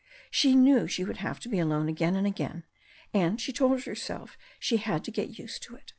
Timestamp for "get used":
5.11-5.61